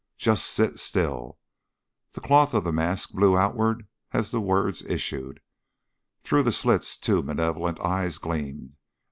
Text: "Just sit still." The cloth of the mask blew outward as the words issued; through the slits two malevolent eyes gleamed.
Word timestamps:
"Just 0.17 0.47
sit 0.47 0.79
still." 0.79 1.37
The 2.13 2.21
cloth 2.21 2.55
of 2.55 2.63
the 2.63 2.71
mask 2.73 3.11
blew 3.11 3.37
outward 3.37 3.87
as 4.13 4.31
the 4.31 4.41
words 4.41 4.81
issued; 4.81 5.41
through 6.23 6.41
the 6.41 6.51
slits 6.51 6.97
two 6.97 7.21
malevolent 7.21 7.79
eyes 7.81 8.17
gleamed. 8.17 8.77